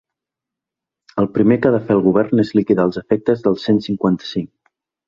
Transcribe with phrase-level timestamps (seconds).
[1.23, 4.53] El primer que ha de fer el govern és liquidar els efectes del cent cinquanta-cinc.